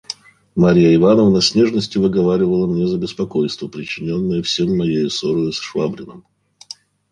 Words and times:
Марья 0.55 0.95
Ивановна 0.95 1.41
с 1.41 1.53
нежностию 1.53 2.01
выговаривала 2.01 2.65
мне 2.65 2.87
за 2.87 2.97
беспокойство, 2.97 3.67
причиненное 3.67 4.41
всем 4.41 4.75
моею 4.75 5.11
ссорою 5.11 5.51
с 5.51 5.59
Швабриным. 5.59 6.25